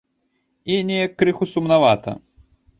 І 0.77 0.79
неяк 0.87 1.13
крыху 1.21 1.51
сумнавата. 1.53 2.19